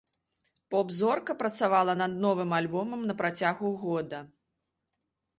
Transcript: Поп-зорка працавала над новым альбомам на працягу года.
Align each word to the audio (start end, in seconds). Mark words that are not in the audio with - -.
Поп-зорка 0.75 1.33
працавала 1.41 1.93
над 1.99 2.15
новым 2.23 2.55
альбомам 2.59 3.03
на 3.09 3.13
працягу 3.19 3.69
года. 3.83 4.19